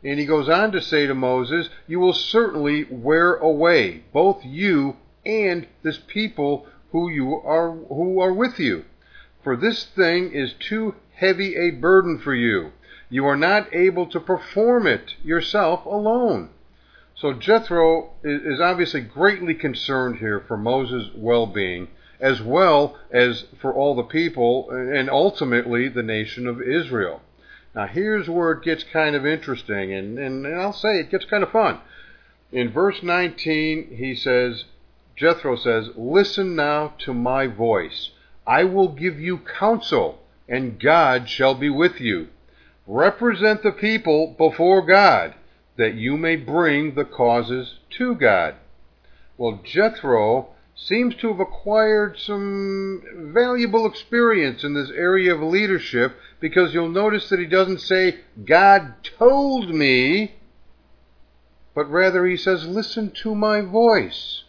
And 0.03 0.19
he 0.19 0.25
goes 0.25 0.49
on 0.49 0.73
to 0.73 0.81
say 0.81 1.07
to 1.07 1.15
Moses, 1.15 1.69
You 1.87 2.01
will 2.01 2.11
certainly 2.11 2.83
wear 2.89 3.35
away, 3.35 4.03
both 4.11 4.43
you 4.43 4.97
and 5.25 5.67
this 5.83 5.99
people 6.05 6.67
who 6.91 7.09
you 7.09 7.35
are 7.35 7.71
who 7.71 8.19
are 8.19 8.33
with 8.33 8.59
you. 8.59 8.83
For 9.41 9.55
this 9.55 9.85
thing 9.85 10.33
is 10.33 10.53
too 10.53 10.95
heavy 11.13 11.55
a 11.55 11.71
burden 11.71 12.17
for 12.17 12.35
you. 12.35 12.73
You 13.09 13.25
are 13.25 13.37
not 13.37 13.73
able 13.73 14.05
to 14.07 14.19
perform 14.19 14.85
it 14.85 15.15
yourself 15.23 15.85
alone. 15.85 16.49
So 17.19 17.33
Jethro 17.33 18.11
is 18.23 18.61
obviously 18.61 19.01
greatly 19.01 19.53
concerned 19.53 20.19
here 20.19 20.39
for 20.39 20.55
Moses' 20.55 21.11
well 21.13 21.45
being, 21.45 21.89
as 22.21 22.41
well 22.41 22.97
as 23.11 23.43
for 23.59 23.73
all 23.73 23.93
the 23.93 24.03
people 24.03 24.69
and 24.69 25.09
ultimately 25.09 25.89
the 25.89 26.01
nation 26.01 26.47
of 26.47 26.61
Israel. 26.61 27.21
Now, 27.75 27.87
here's 27.87 28.29
where 28.29 28.53
it 28.53 28.63
gets 28.63 28.83
kind 28.85 29.17
of 29.17 29.25
interesting, 29.25 29.93
and, 29.93 30.17
and, 30.17 30.47
I'll 30.47 30.71
say 30.71 30.97
it 30.97 31.11
gets 31.11 31.25
kind 31.25 31.43
of 31.43 31.51
fun. 31.51 31.79
In 32.53 32.69
verse 32.69 33.03
19, 33.03 33.95
he 33.97 34.15
says, 34.15 34.63
Jethro 35.17 35.57
says, 35.57 35.89
Listen 35.97 36.55
now 36.55 36.93
to 36.99 37.13
my 37.13 37.47
voice. 37.47 38.11
I 38.47 38.63
will 38.63 38.87
give 38.87 39.19
you 39.19 39.39
counsel, 39.39 40.21
and 40.47 40.79
God 40.79 41.27
shall 41.27 41.53
be 41.53 41.69
with 41.69 41.99
you. 41.99 42.29
Represent 42.87 43.61
the 43.61 43.73
people 43.73 44.35
before 44.37 44.81
God, 44.81 45.35
that 45.79 45.95
you 45.95 46.17
may 46.17 46.35
bring 46.35 46.93
the 46.93 47.05
causes 47.05 47.79
to 47.89 48.13
God. 48.13 48.53
Well, 49.37 49.61
Jethro 49.63 50.49
seems 50.75 51.15
to 51.15 51.29
have 51.29 51.39
acquired 51.39 52.19
some 52.19 53.01
valuable 53.33 53.85
experience 53.85 54.65
in 54.65 54.73
this 54.73 54.89
area 54.89 55.33
of 55.33 55.41
leadership 55.41 56.17
because 56.41 56.73
you'll 56.73 56.89
notice 56.89 57.29
that 57.29 57.39
he 57.39 57.45
doesn't 57.45 57.79
say, 57.79 58.19
God 58.45 58.93
told 59.05 59.73
me, 59.73 60.35
but 61.73 61.89
rather 61.89 62.25
he 62.25 62.35
says, 62.35 62.67
Listen 62.67 63.09
to 63.23 63.33
my 63.33 63.61
voice. 63.61 64.43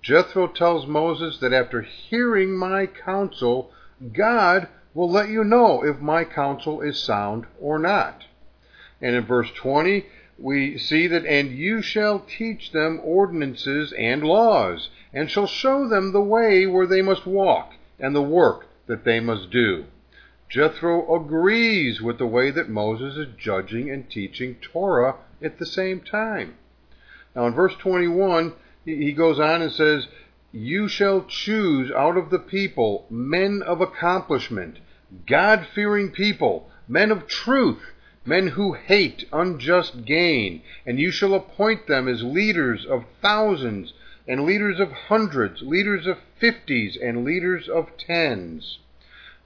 Jethro 0.00 0.46
tells 0.46 0.86
Moses 0.86 1.38
that 1.38 1.52
after 1.52 1.82
hearing 1.82 2.56
my 2.56 2.86
counsel, 2.86 3.72
God 4.12 4.68
will 4.94 5.10
let 5.10 5.28
you 5.28 5.42
know 5.42 5.84
if 5.84 5.98
my 5.98 6.22
counsel 6.22 6.82
is 6.82 7.02
sound 7.02 7.46
or 7.60 7.80
not. 7.80 8.22
And 9.02 9.16
in 9.16 9.26
verse 9.26 9.50
20, 9.50 10.06
we 10.38 10.76
see 10.76 11.06
that, 11.06 11.24
and 11.24 11.50
you 11.50 11.80
shall 11.80 12.20
teach 12.20 12.72
them 12.72 13.00
ordinances 13.02 13.92
and 13.92 14.22
laws, 14.22 14.90
and 15.12 15.30
shall 15.30 15.46
show 15.46 15.88
them 15.88 16.12
the 16.12 16.20
way 16.20 16.66
where 16.66 16.86
they 16.86 17.02
must 17.02 17.26
walk, 17.26 17.74
and 17.98 18.14
the 18.14 18.22
work 18.22 18.66
that 18.86 19.04
they 19.04 19.20
must 19.20 19.50
do. 19.50 19.86
Jethro 20.48 21.14
agrees 21.14 22.00
with 22.00 22.18
the 22.18 22.26
way 22.26 22.50
that 22.50 22.68
Moses 22.68 23.16
is 23.16 23.34
judging 23.36 23.90
and 23.90 24.08
teaching 24.08 24.56
Torah 24.56 25.16
at 25.42 25.58
the 25.58 25.66
same 25.66 26.00
time. 26.00 26.56
Now 27.34 27.46
in 27.46 27.54
verse 27.54 27.74
21, 27.76 28.52
he 28.84 29.12
goes 29.12 29.40
on 29.40 29.62
and 29.62 29.72
says, 29.72 30.06
You 30.52 30.86
shall 30.86 31.24
choose 31.24 31.90
out 31.90 32.16
of 32.16 32.30
the 32.30 32.38
people 32.38 33.06
men 33.10 33.62
of 33.66 33.80
accomplishment, 33.80 34.78
God 35.26 35.66
fearing 35.74 36.10
people, 36.10 36.70
men 36.86 37.10
of 37.10 37.26
truth, 37.26 37.82
men 38.26 38.48
who 38.48 38.72
hate 38.72 39.24
unjust 39.32 40.04
gain, 40.04 40.60
and 40.84 40.98
you 40.98 41.10
shall 41.10 41.34
appoint 41.34 41.86
them 41.86 42.08
as 42.08 42.22
leaders 42.22 42.84
of 42.84 43.04
thousands, 43.22 43.92
and 44.26 44.44
leaders 44.44 44.80
of 44.80 44.90
hundreds, 44.90 45.62
leaders 45.62 46.06
of 46.06 46.18
fifties, 46.38 46.96
and 46.96 47.24
leaders 47.24 47.68
of 47.68 47.96
tens. 47.96 48.78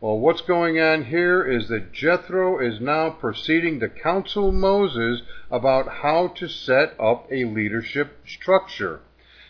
Well, 0.00 0.18
what's 0.18 0.40
going 0.40 0.80
on 0.80 1.04
here 1.04 1.44
is 1.44 1.68
that 1.68 1.92
Jethro 1.92 2.58
is 2.58 2.80
now 2.80 3.10
proceeding 3.10 3.80
to 3.80 3.88
counsel 3.90 4.50
Moses 4.50 5.20
about 5.50 5.88
how 5.88 6.28
to 6.36 6.48
set 6.48 6.94
up 6.98 7.26
a 7.30 7.44
leadership 7.44 8.26
structure. 8.26 9.00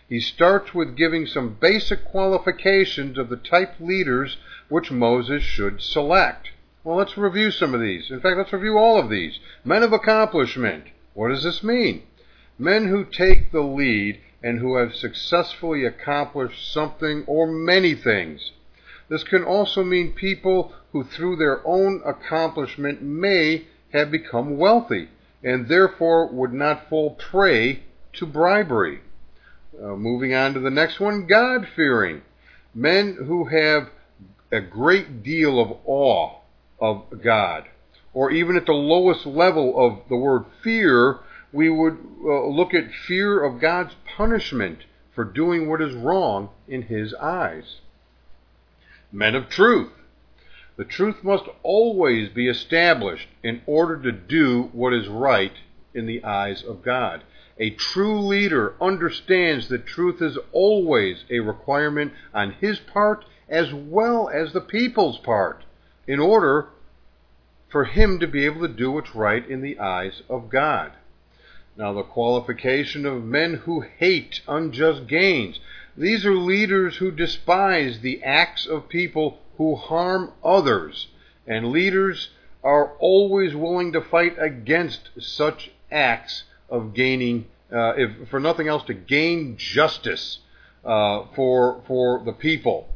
He 0.09 0.19
starts 0.19 0.75
with 0.75 0.97
giving 0.97 1.25
some 1.27 1.57
basic 1.61 2.05
qualifications 2.05 3.17
of 3.17 3.29
the 3.29 3.37
type 3.37 3.75
leaders 3.79 4.39
which 4.69 4.91
Moses 4.91 5.45
should 5.45 5.81
select. 5.81 6.50
Well, 6.83 6.97
let's 6.97 7.19
review 7.19 7.51
some 7.51 7.75
of 7.75 7.81
these. 7.81 8.11
In 8.11 8.21
fact, 8.21 8.39
let's 8.39 8.55
review 8.55 8.79
all 8.79 8.99
of 8.99 9.11
these. 9.11 9.39
Men 9.65 9.83
of 9.83 9.93
accomplishment. 9.93 10.85
What 11.13 11.29
does 11.29 11.43
this 11.43 11.63
mean? 11.63 12.05
Men 12.59 12.89
who 12.89 13.05
take 13.05 13.53
the 13.53 13.61
lead 13.61 14.19
and 14.43 14.59
who 14.59 14.77
have 14.77 14.95
successfully 14.95 15.85
accomplished 15.85 16.73
something 16.73 17.25
or 17.27 17.47
many 17.47 17.95
things. 17.95 18.53
This 19.11 19.23
can 19.25 19.45
also 19.45 19.85
mean 19.85 20.15
people 20.15 20.73
who, 20.93 21.05
through 21.05 21.37
their 21.37 21.61
own 21.67 22.01
accomplishment, 22.07 23.03
may 23.03 23.67
have 23.93 24.11
become 24.11 24.57
wealthy 24.57 25.11
and 25.43 25.69
therefore 25.69 26.29
would 26.29 26.55
not 26.55 26.89
fall 26.89 27.11
prey 27.11 27.83
to 28.15 28.25
bribery. 28.25 29.01
Uh, 29.79 29.97
moving 29.97 30.33
on 30.33 30.55
to 30.55 30.61
the 30.61 30.71
next 30.71 30.99
one 30.99 31.27
God 31.27 31.69
fearing. 31.77 32.23
Men 32.75 33.19
who 33.27 33.45
have 33.47 33.91
a 34.51 34.61
great 34.63 35.23
deal 35.23 35.61
of 35.61 35.77
awe 35.85 36.40
of 36.81 37.23
God. 37.23 37.65
Or 38.13 38.31
even 38.31 38.57
at 38.57 38.67
the 38.67 38.73
lowest 38.73 39.27
level 39.27 39.75
of 39.79 40.09
the 40.09 40.17
word 40.17 40.45
fear, 40.63 41.21
we 41.53 41.69
would 41.69 41.99
uh, 42.25 42.47
look 42.47 42.75
at 42.75 42.93
fear 42.93 43.45
of 43.45 43.61
God's 43.61 43.95
punishment 44.17 44.81
for 45.15 45.25
doing 45.25 45.69
what 45.69 45.83
is 45.83 45.95
wrong 45.95 46.51
in 46.67 46.83
His 46.83 47.15
eyes. 47.15 47.81
Men 49.13 49.35
of 49.35 49.49
truth. 49.49 49.93
The 50.77 50.85
truth 50.85 51.23
must 51.23 51.45
always 51.63 52.31
be 52.31 52.49
established 52.49 53.29
in 53.43 53.61
order 53.67 53.99
to 53.99 54.13
do 54.13 54.71
what 54.73 54.95
is 54.95 55.09
right 55.09 55.53
in 55.93 56.07
the 56.07 56.25
eyes 56.25 56.63
of 56.63 56.83
God. 56.83 57.23
A 57.59 57.71
true 57.71 58.21
leader 58.21 58.75
understands 58.81 59.69
that 59.69 59.85
truth 59.85 60.23
is 60.23 60.39
always 60.53 61.25
a 61.29 61.41
requirement 61.41 62.13
on 62.33 62.53
his 62.53 62.79
part 62.79 63.25
as 63.49 63.75
well 63.75 64.31
as 64.31 64.53
the 64.53 64.61
people's 64.61 65.19
part 65.19 65.65
in 66.11 66.19
order 66.19 66.67
for 67.69 67.85
him 67.85 68.19
to 68.19 68.27
be 68.27 68.45
able 68.45 68.61
to 68.67 68.75
do 68.75 68.91
what's 68.91 69.15
right 69.15 69.49
in 69.49 69.61
the 69.61 69.79
eyes 69.79 70.23
of 70.29 70.51
God. 70.51 70.91
Now, 71.77 71.93
the 71.93 72.03
qualification 72.03 73.07
of 73.07 73.23
men 73.23 73.55
who 73.55 73.83
hate 73.83 74.41
unjust 74.49 75.07
gains. 75.07 75.61
These 75.97 76.27
are 76.27 76.35
leaders 76.35 76.97
who 76.97 77.13
despise 77.13 78.01
the 78.01 78.25
acts 78.25 78.67
of 78.67 78.89
people 78.89 79.39
who 79.57 79.77
harm 79.77 80.33
others, 80.43 81.07
and 81.47 81.71
leaders 81.71 82.31
are 82.65 82.95
always 82.99 83.55
willing 83.55 83.93
to 83.93 84.01
fight 84.01 84.35
against 84.37 85.11
such 85.17 85.71
acts 85.93 86.43
of 86.69 86.93
gaining, 86.93 87.47
uh, 87.73 87.93
if 87.97 88.29
for 88.29 88.41
nothing 88.41 88.67
else, 88.67 88.83
to 88.87 88.95
gain 88.95 89.57
justice 89.57 90.41
uh, 90.85 91.27
for 91.37 91.83
for 91.87 92.25
the 92.25 92.33
people. 92.33 92.89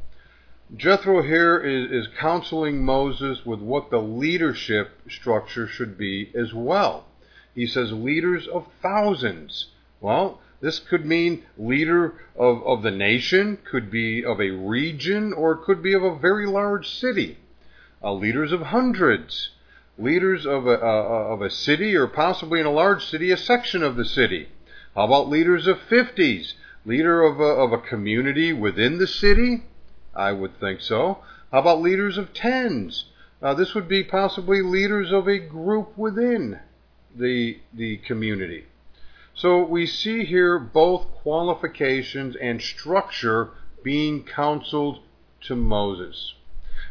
Jethro 0.75 1.23
here 1.23 1.59
is, 1.59 1.91
is 1.91 2.15
counseling 2.19 2.85
Moses 2.85 3.45
with 3.45 3.61
what 3.61 3.91
the 3.91 4.01
leadership 4.01 4.99
structure 5.11 5.67
should 5.67 5.99
be 5.99 6.33
as 6.35 6.55
well. 6.55 7.05
He 7.55 7.67
says 7.67 7.93
leaders 7.93 8.49
of 8.49 8.67
thousands. 8.83 9.67
Well, 10.01 10.41
this 10.61 10.79
could 10.79 11.05
mean 11.05 11.45
leader 11.59 12.15
of, 12.35 12.63
of 12.65 12.83
the 12.83 12.91
nation, 12.91 13.59
could 13.71 13.91
be 13.91 14.25
of 14.25 14.41
a 14.41 14.51
region, 14.51 15.33
or 15.35 15.55
could 15.55 15.83
be 15.83 15.93
of 15.93 16.03
a 16.03 16.19
very 16.19 16.47
large 16.47 16.89
city. 16.89 17.39
Uh, 18.03 18.15
leaders 18.15 18.51
of 18.51 18.63
hundreds, 18.63 19.51
leaders 19.99 20.47
of 20.47 20.67
a, 20.67 20.83
uh, 20.83 21.29
of 21.29 21.43
a 21.43 21.51
city, 21.51 21.95
or 21.95 22.07
possibly 22.07 22.59
in 22.59 22.67
a 22.67 22.71
large 22.71 23.05
city, 23.05 23.31
a 23.31 23.37
section 23.37 23.83
of 23.83 23.97
the 23.97 24.05
city. 24.05 24.49
How 24.95 25.05
about 25.05 25.29
leaders 25.29 25.67
of 25.67 25.79
fifties? 25.83 26.55
Leader 26.87 27.23
of 27.23 27.39
a, 27.39 27.45
of 27.45 27.73
a 27.73 27.79
community 27.79 28.53
within 28.53 28.99
the 28.99 29.07
city? 29.07 29.65
I 30.15 30.33
would 30.33 30.59
think 30.59 30.81
so. 30.81 31.19
How 31.53 31.61
about 31.61 31.83
leaders 31.83 32.19
of 32.19 32.33
tens? 32.35 33.07
Uh, 33.43 33.55
this 33.55 33.75
would 33.75 33.89
be 33.89 34.03
possibly 34.03 34.63
leaders 34.63 35.13
of 35.13 35.29
a 35.29 35.39
group 35.39 35.97
within 35.99 36.61
the, 37.15 37.59
the 37.73 37.99
community. 37.99 38.65
So 39.35 39.63
we 39.65 39.87
see 39.87 40.25
here 40.25 40.59
both 40.59 41.11
qualifications 41.23 42.37
and 42.37 42.63
structure 42.63 43.51
being 43.83 44.25
counseled 44.25 45.01
to 45.43 45.57
Moses. 45.57 46.35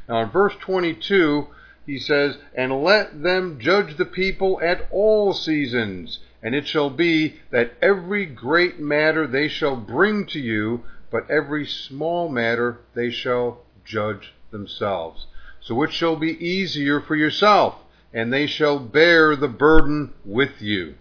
Now 0.07 0.23
in 0.23 0.29
verse 0.29 0.53
22, 0.59 1.47
he 1.85 1.99
says, 1.99 2.37
And 2.53 2.83
let 2.83 3.23
them 3.23 3.59
judge 3.59 3.97
the 3.97 4.05
people 4.05 4.59
at 4.61 4.87
all 4.91 5.33
seasons, 5.33 6.19
and 6.41 6.53
it 6.53 6.67
shall 6.67 6.89
be 6.89 7.39
that 7.51 7.73
every 7.81 8.25
great 8.25 8.79
matter 8.79 9.25
they 9.25 9.47
shall 9.47 9.75
bring 9.75 10.25
to 10.27 10.39
you, 10.39 10.83
but 11.13 11.29
every 11.29 11.63
small 11.63 12.27
matter 12.27 12.79
they 12.95 13.11
shall 13.11 13.61
judge 13.85 14.33
themselves. 14.49 15.27
So 15.61 15.83
it 15.83 15.93
shall 15.93 16.15
be 16.15 16.43
easier 16.43 16.99
for 16.99 17.15
yourself, 17.15 17.75
and 18.11 18.33
they 18.33 18.47
shall 18.47 18.79
bear 18.79 19.35
the 19.35 19.47
burden 19.47 20.13
with 20.25 20.59
you. 20.59 20.95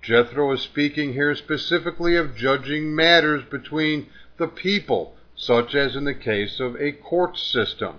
Jethro 0.00 0.52
is 0.52 0.60
speaking 0.60 1.14
here 1.14 1.34
specifically 1.34 2.14
of 2.14 2.36
judging 2.36 2.94
matters 2.94 3.42
between 3.50 4.06
the 4.36 4.46
people, 4.46 5.16
such 5.34 5.74
as 5.74 5.96
in 5.96 6.04
the 6.04 6.14
case 6.14 6.60
of 6.60 6.80
a 6.80 6.92
court 6.92 7.36
system. 7.36 7.96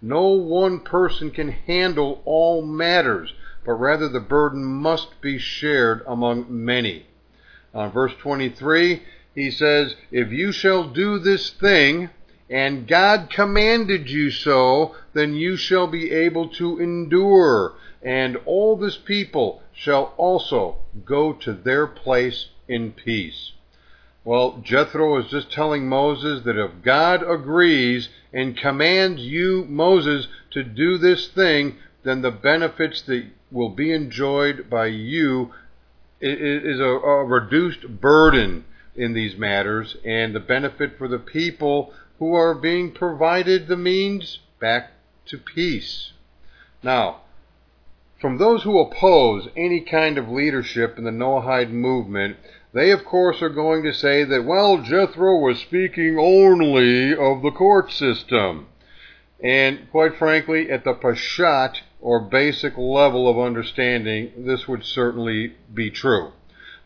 No 0.00 0.28
one 0.28 0.78
person 0.78 1.32
can 1.32 1.48
handle 1.48 2.22
all 2.24 2.64
matters, 2.64 3.34
but 3.64 3.72
rather 3.72 4.08
the 4.08 4.20
burden 4.20 4.64
must 4.64 5.20
be 5.20 5.36
shared 5.36 6.04
among 6.06 6.46
many. 6.48 7.06
On 7.74 7.90
verse 7.90 8.12
23, 8.20 9.02
he 9.34 9.50
says, 9.50 9.96
If 10.10 10.30
you 10.30 10.52
shall 10.52 10.84
do 10.84 11.18
this 11.18 11.50
thing, 11.50 12.10
and 12.50 12.86
God 12.86 13.30
commanded 13.30 14.10
you 14.10 14.30
so, 14.30 14.94
then 15.14 15.34
you 15.34 15.56
shall 15.56 15.86
be 15.86 16.10
able 16.10 16.48
to 16.50 16.78
endure, 16.78 17.74
and 18.02 18.36
all 18.44 18.76
this 18.76 18.98
people 18.98 19.62
shall 19.72 20.12
also 20.16 20.76
go 21.04 21.32
to 21.32 21.54
their 21.54 21.86
place 21.86 22.48
in 22.68 22.92
peace. 22.92 23.52
Well, 24.24 24.60
Jethro 24.62 25.16
is 25.18 25.30
just 25.30 25.50
telling 25.50 25.88
Moses 25.88 26.44
that 26.44 26.56
if 26.56 26.82
God 26.82 27.22
agrees 27.28 28.08
and 28.32 28.56
commands 28.56 29.22
you, 29.22 29.64
Moses, 29.68 30.28
to 30.50 30.62
do 30.62 30.98
this 30.98 31.28
thing, 31.28 31.76
then 32.04 32.22
the 32.22 32.30
benefits 32.30 33.02
that 33.02 33.24
will 33.50 33.70
be 33.70 33.92
enjoyed 33.92 34.68
by 34.70 34.86
you 34.86 35.52
is 36.20 36.78
a, 36.78 36.84
reduced 36.84 38.00
burden 38.00 38.64
in 38.94 39.14
these 39.14 39.36
matters 39.36 39.96
and 40.04 40.34
the 40.34 40.40
benefit 40.40 40.98
for 40.98 41.08
the 41.08 41.18
people 41.18 41.92
who 42.18 42.34
are 42.34 42.54
being 42.54 42.92
provided 42.92 43.66
the 43.66 43.76
means 43.76 44.38
back 44.60 44.92
to 45.26 45.38
peace. 45.38 46.12
Now, 46.82 47.22
from 48.20 48.38
those 48.38 48.62
who 48.62 48.78
oppose 48.78 49.48
any 49.56 49.80
kind 49.80 50.18
of 50.18 50.28
leadership 50.28 50.96
in 50.98 51.04
the 51.04 51.10
Noahide 51.10 51.70
movement, 51.70 52.36
they 52.72 52.90
of 52.92 53.04
course 53.04 53.42
are 53.42 53.48
going 53.48 53.82
to 53.82 53.92
say 53.92 54.24
that, 54.24 54.44
well, 54.44 54.78
Jethro 54.78 55.38
was 55.38 55.58
speaking 55.58 56.18
only 56.18 57.14
of 57.14 57.42
the 57.42 57.50
court 57.50 57.90
system. 57.90 58.68
And 59.42 59.90
quite 59.90 60.16
frankly, 60.16 60.70
at 60.70 60.84
the 60.84 60.94
Pashat 60.94 61.80
or 62.00 62.20
basic 62.20 62.78
level 62.78 63.28
of 63.28 63.38
understanding, 63.38 64.32
this 64.36 64.68
would 64.68 64.84
certainly 64.84 65.54
be 65.74 65.90
true. 65.90 66.32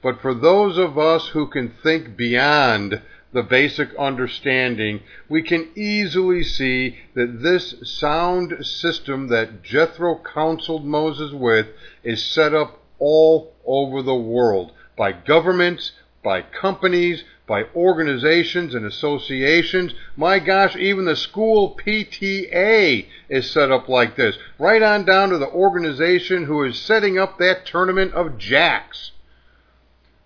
But 0.02 0.20
for 0.20 0.34
those 0.34 0.78
of 0.78 0.98
us 0.98 1.28
who 1.28 1.46
can 1.46 1.70
think 1.70 2.16
beyond 2.16 3.00
the 3.32 3.42
basic 3.42 3.94
understanding, 3.96 5.00
we 5.28 5.42
can 5.42 5.68
easily 5.74 6.42
see 6.42 6.98
that 7.14 7.42
this 7.42 7.74
sound 7.82 8.64
system 8.64 9.28
that 9.28 9.62
Jethro 9.62 10.20
counseled 10.22 10.84
Moses 10.84 11.32
with 11.32 11.66
is 12.02 12.24
set 12.24 12.54
up 12.54 12.80
all 12.98 13.54
over 13.66 14.00
the 14.02 14.14
world 14.14 14.72
by 14.96 15.12
governments, 15.12 15.92
by 16.22 16.42
companies, 16.42 17.24
by 17.46 17.64
organizations 17.74 18.74
and 18.74 18.84
associations. 18.84 19.94
My 20.16 20.38
gosh, 20.38 20.74
even 20.76 21.04
the 21.04 21.16
school 21.16 21.78
PTA 21.84 23.06
is 23.28 23.50
set 23.50 23.70
up 23.70 23.88
like 23.88 24.16
this. 24.16 24.36
Right 24.58 24.82
on 24.82 25.04
down 25.04 25.30
to 25.30 25.38
the 25.38 25.50
organization 25.50 26.44
who 26.44 26.64
is 26.64 26.78
setting 26.78 27.18
up 27.18 27.38
that 27.38 27.66
tournament 27.66 28.14
of 28.14 28.38
jacks. 28.38 29.12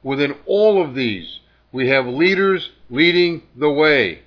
Within 0.02 0.34
all 0.46 0.82
of 0.82 0.94
these, 0.94 1.40
we 1.72 1.88
have 1.88 2.06
leaders 2.06 2.70
leading 2.88 3.42
the 3.54 3.70
way. 3.70 4.22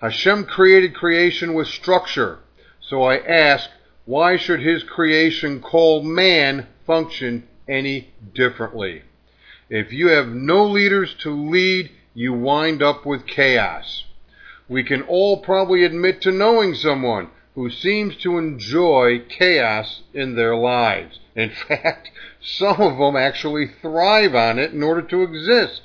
Hashem 0.00 0.44
created 0.44 0.94
creation 0.94 1.54
with 1.54 1.68
structure. 1.68 2.40
So 2.80 3.02
I 3.02 3.18
ask, 3.18 3.68
why 4.04 4.36
should 4.36 4.60
his 4.60 4.84
creation 4.84 5.60
called 5.60 6.04
man 6.04 6.66
function 6.86 7.48
any 7.68 8.12
differently? 8.34 9.02
If 9.68 9.92
you 9.92 10.08
have 10.08 10.28
no 10.28 10.64
leaders 10.64 11.14
to 11.20 11.30
lead, 11.30 11.90
you 12.14 12.32
wind 12.32 12.82
up 12.82 13.04
with 13.04 13.26
chaos. 13.26 14.04
We 14.68 14.84
can 14.84 15.02
all 15.02 15.38
probably 15.38 15.84
admit 15.84 16.20
to 16.22 16.30
knowing 16.30 16.74
someone 16.74 17.30
who 17.54 17.68
seems 17.70 18.16
to 18.16 18.38
enjoy 18.38 19.20
chaos 19.28 20.02
in 20.14 20.36
their 20.36 20.54
lives. 20.54 21.18
In 21.36 21.50
fact, 21.68 22.10
some 22.40 22.80
of 22.80 22.98
them 22.98 23.14
actually 23.14 23.68
thrive 23.68 24.34
on 24.34 24.58
it 24.58 24.72
in 24.72 24.82
order 24.82 25.02
to 25.02 25.22
exist. 25.22 25.82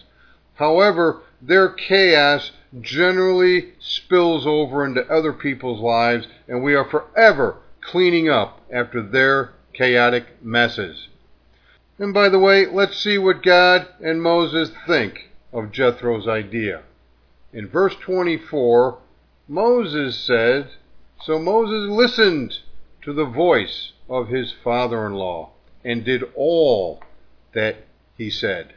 However, 0.55 1.21
their 1.41 1.69
chaos 1.69 2.51
generally 2.79 3.73
spills 3.79 4.47
over 4.47 4.85
into 4.85 5.05
other 5.11 5.33
people's 5.33 5.81
lives, 5.81 6.27
and 6.47 6.63
we 6.63 6.73
are 6.73 6.85
forever 6.85 7.57
cleaning 7.81 8.29
up 8.29 8.61
after 8.71 9.01
their 9.01 9.51
chaotic 9.73 10.41
messes. 10.41 11.09
And 11.99 12.13
by 12.13 12.29
the 12.29 12.39
way, 12.39 12.65
let's 12.65 12.97
see 12.97 13.17
what 13.17 13.43
God 13.43 13.87
and 13.99 14.21
Moses 14.21 14.71
think 14.87 15.29
of 15.51 15.71
Jethro's 15.71 16.27
idea. 16.27 16.83
In 17.53 17.67
verse 17.67 17.95
24, 17.95 18.99
Moses 19.47 20.17
said, 20.17 20.69
So 21.23 21.37
Moses 21.37 21.89
listened 21.89 22.59
to 23.03 23.13
the 23.13 23.25
voice 23.25 23.91
of 24.11 24.27
his 24.27 24.53
father 24.63 25.07
in 25.07 25.13
law 25.13 25.49
and 25.85 26.03
did 26.03 26.21
all 26.35 27.01
that 27.53 27.77
he 28.17 28.29
said. 28.29 28.73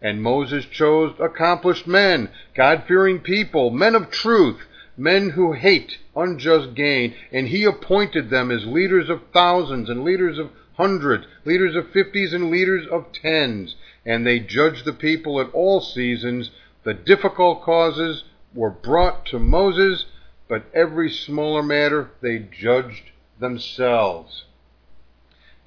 And 0.00 0.22
Moses 0.22 0.64
chose 0.64 1.14
accomplished 1.20 1.86
men, 1.86 2.30
God 2.54 2.84
fearing 2.86 3.18
people, 3.18 3.70
men 3.70 3.94
of 3.96 4.10
truth, 4.10 4.60
men 4.96 5.30
who 5.30 5.52
hate 5.52 5.98
unjust 6.14 6.74
gain, 6.74 7.14
and 7.32 7.48
he 7.48 7.64
appointed 7.64 8.30
them 8.30 8.50
as 8.50 8.64
leaders 8.64 9.10
of 9.10 9.20
thousands 9.32 9.88
and 9.88 10.04
leaders 10.04 10.38
of 10.38 10.50
hundreds, 10.76 11.26
leaders 11.44 11.74
of 11.74 11.90
fifties, 11.90 12.32
and 12.32 12.50
leaders 12.50 12.86
of 12.86 13.12
tens. 13.12 13.74
And 14.06 14.26
they 14.26 14.38
judged 14.38 14.84
the 14.84 14.92
people 14.92 15.40
at 15.40 15.52
all 15.52 15.80
seasons. 15.80 16.50
The 16.84 16.94
difficult 16.94 17.62
causes 17.62 18.24
were 18.54 18.70
brought 18.70 19.26
to 19.26 19.38
Moses, 19.38 20.06
but 20.48 20.64
every 20.72 21.10
smaller 21.10 21.62
matter 21.62 22.10
they 22.20 22.38
judged 22.38 23.10
themselves. 23.38 24.44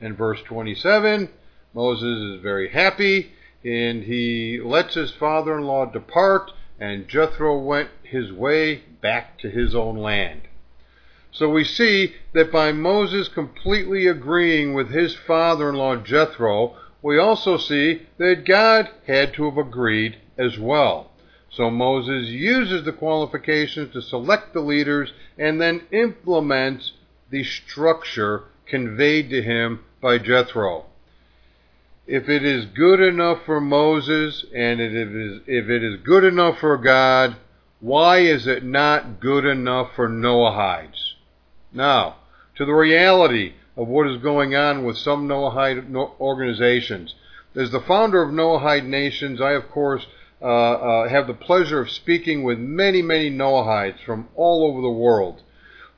In 0.01 0.15
verse 0.15 0.41
27, 0.41 1.29
Moses 1.73 2.36
is 2.36 2.41
very 2.41 2.69
happy, 2.69 3.31
and 3.63 4.03
he 4.03 4.60
lets 4.62 4.95
his 4.95 5.12
father 5.12 5.58
in 5.58 5.63
law 5.63 5.86
depart, 5.86 6.51
and 6.79 7.08
Jethro 7.08 7.58
went 7.58 7.89
his 8.03 8.31
way 8.31 8.84
back 9.01 9.38
to 9.39 9.49
his 9.49 9.73
own 9.73 9.97
land. 9.97 10.41
So 11.31 11.49
we 11.49 11.63
see 11.63 12.15
that 12.34 12.51
by 12.51 12.71
Moses 12.71 13.27
completely 13.27 14.08
agreeing 14.08 14.73
with 14.73 14.89
his 14.89 15.15
father 15.15 15.69
in 15.69 15.75
law 15.75 15.95
Jethro, 15.95 16.75
we 17.01 17.17
also 17.17 17.58
see 17.58 18.08
that 18.17 18.45
God 18.45 18.89
had 19.08 19.34
to 19.36 19.45
have 19.45 19.58
agreed 19.58 20.17
as 20.38 20.58
well. 20.58 21.12
So 21.49 21.69
Moses 21.69 22.27
uses 22.27 22.84
the 22.84 22.91
qualifications 22.91 23.93
to 23.93 24.01
select 24.01 24.53
the 24.53 24.62
leaders 24.62 25.13
and 25.38 25.62
then 25.62 25.84
implements 25.91 26.93
the 27.29 27.43
structure 27.43 28.45
conveyed 28.67 29.30
to 29.30 29.41
him 29.41 29.84
by 30.01 30.17
Jethro. 30.17 30.86
If 32.08 32.30
it 32.30 32.43
is 32.43 32.65
good 32.65 32.99
enough 32.99 33.39
for 33.45 33.60
Moses 33.60 34.45
and 34.54 34.80
if 34.80 34.91
it 34.91 35.15
is, 35.15 35.41
if 35.47 35.69
it 35.69 35.84
is 35.84 36.01
good 36.04 36.23
enough 36.23 36.60
for 36.60 36.78
God, 36.78 37.36
why 37.80 38.19
is 38.19 38.47
it 38.47 38.63
not 38.63 39.19
good 39.19 39.45
enough 39.45 39.95
for 39.95 40.08
Noahides? 40.08 41.13
Now, 41.73 42.17
to 42.56 42.65
the 42.65 42.73
reality 42.73 43.54
of 43.78 43.88
what 43.88 44.08
is 44.08 44.21
going 44.21 44.56
on 44.56 44.86
with 44.86 44.97
some 44.97 45.28
Noahide 45.28 45.93
organizations. 46.19 47.15
As 47.56 47.71
the 47.71 47.82
founder 47.82 48.21
of 48.21 48.32
Noahide 48.32 48.86
Nations, 48.86 49.41
I, 49.41 49.51
of 49.51 49.69
course, 49.69 50.06
uh, 50.41 50.45
uh, 50.45 51.10
have 51.10 51.28
the 51.28 51.34
pleasure 51.34 51.82
of 51.82 51.89
speaking 51.89 52.43
with 52.43 52.60
many, 52.60 53.01
many 53.01 53.30
Noahides 53.30 54.04
from 54.06 54.28
all 54.36 54.65
over 54.65 54.82
the 54.82 54.89
world. 54.89 55.41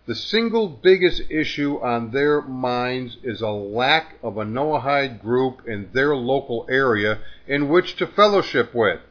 The 0.08 0.16
single 0.16 0.70
biggest 0.70 1.24
issue 1.30 1.82
on 1.82 2.12
their 2.12 2.42
minds 2.42 3.18
is 3.24 3.42
a 3.42 3.50
lack 3.50 4.16
of 4.24 4.38
a 4.38 4.46
Noahide 4.46 5.22
group 5.22 5.68
in 5.68 5.90
their 5.92 6.16
local 6.16 6.66
area 6.70 7.20
in 7.46 7.68
which 7.68 7.98
to 7.98 8.08
fellowship 8.08 8.74
with. 8.74 9.02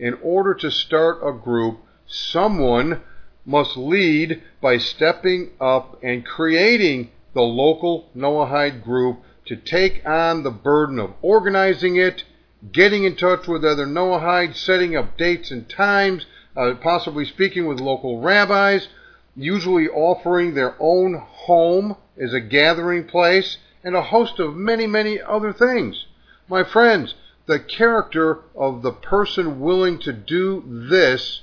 In 0.00 0.18
order 0.24 0.52
to 0.54 0.68
start 0.72 1.20
a 1.22 1.30
group, 1.30 1.78
someone 2.08 3.02
must 3.44 3.76
lead 3.76 4.42
by 4.60 4.78
stepping 4.78 5.52
up 5.60 5.96
and 6.02 6.26
creating 6.26 7.12
the 7.32 7.42
local 7.42 8.10
Noahide 8.12 8.82
group 8.82 9.20
to 9.44 9.54
take 9.54 10.04
on 10.04 10.42
the 10.42 10.50
burden 10.50 10.98
of 10.98 11.12
organizing 11.22 11.94
it, 11.94 12.24
getting 12.72 13.04
in 13.04 13.14
touch 13.14 13.46
with 13.46 13.64
other 13.64 13.86
Noahides, 13.86 14.56
setting 14.56 14.96
up 14.96 15.16
dates 15.16 15.52
and 15.52 15.68
times, 15.68 16.26
uh, 16.56 16.74
possibly 16.82 17.24
speaking 17.24 17.66
with 17.68 17.78
local 17.78 18.20
rabbis, 18.20 18.88
usually 19.36 19.88
offering 19.88 20.54
their 20.54 20.74
own 20.80 21.14
home 21.14 21.96
as 22.20 22.32
a 22.32 22.40
gathering 22.40 23.04
place, 23.04 23.58
and 23.84 23.94
a 23.94 24.02
host 24.02 24.40
of 24.40 24.56
many, 24.56 24.86
many 24.86 25.20
other 25.20 25.52
things. 25.52 26.06
My 26.48 26.64
friends, 26.64 27.14
the 27.46 27.60
character 27.60 28.40
of 28.56 28.82
the 28.82 28.92
person 28.92 29.60
willing 29.60 30.00
to 30.00 30.12
do 30.12 30.64
this 30.66 31.42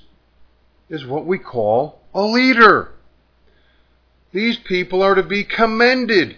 is 0.90 1.06
what 1.06 1.26
we 1.26 1.38
call 1.38 2.02
a 2.14 2.24
leader. 2.24 2.92
These 4.34 4.58
people 4.58 5.02
are 5.02 5.16
to 5.16 5.24
be 5.24 5.44
commended, 5.44 6.36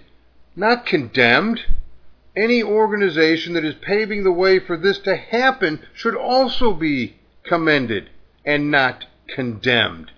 not 0.56 0.86
condemned. 0.86 1.62
Any 2.36 2.62
organization 2.62 3.54
that 3.54 3.66
is 3.66 3.76
paving 3.76 4.24
the 4.24 4.32
way 4.32 4.60
for 4.60 4.78
this 4.78 5.00
to 5.00 5.16
happen 5.16 5.80
should 5.94 6.16
also 6.16 6.74
be 6.74 7.16
commended 7.44 8.10
and 8.46 8.70
not 8.70 9.06
condemned. 9.28 10.12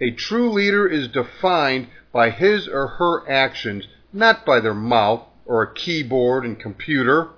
A 0.00 0.10
true 0.10 0.50
leader 0.50 0.86
is 0.86 1.08
defined 1.08 1.88
by 2.12 2.30
his 2.30 2.68
or 2.68 2.86
her 2.98 3.28
actions, 3.30 3.86
not 4.12 4.44
by 4.44 4.60
their 4.60 4.74
mouth 4.74 5.22
or 5.46 5.62
a 5.62 5.74
keyboard 5.74 6.44
and 6.44 6.58
computer. 6.58 7.28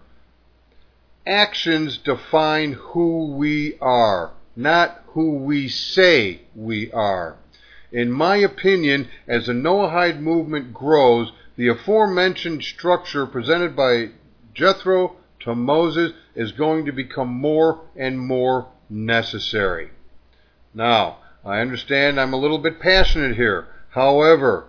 Actions 1.26 1.98
define 1.98 2.72
who 2.72 3.26
we 3.34 3.76
are 3.80 4.32
not 4.56 5.02
who 5.08 5.34
we 5.34 5.68
say 5.68 6.40
we 6.54 6.90
are. 6.92 7.36
In 7.92 8.10
my 8.10 8.36
opinion, 8.36 9.08
as 9.28 9.46
the 9.46 9.52
Noahide 9.52 10.20
movement 10.20 10.72
grows, 10.72 11.32
the 11.56 11.68
aforementioned 11.68 12.64
structure 12.64 13.26
presented 13.26 13.76
by 13.76 14.10
Jethro 14.54 15.16
to 15.40 15.54
Moses 15.54 16.12
is 16.34 16.52
going 16.52 16.86
to 16.86 16.92
become 16.92 17.28
more 17.28 17.82
and 17.94 18.18
more 18.18 18.68
necessary. 18.88 19.90
Now, 20.74 21.18
I 21.46 21.60
understand 21.60 22.20
I'm 22.20 22.32
a 22.32 22.38
little 22.38 22.58
bit 22.58 22.80
passionate 22.80 23.36
here. 23.36 23.68
However, 23.90 24.66